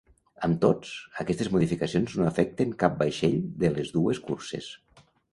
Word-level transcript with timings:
Amb 0.45 0.55
tots, 0.61 0.93
aquestes 1.23 1.49
modificacions 1.55 2.15
no 2.21 2.25
afecten 2.29 2.71
cap 2.83 2.95
vaixell 3.01 3.35
de 3.65 3.71
les 3.75 3.93
dues 3.99 4.23
curses. 4.31 4.71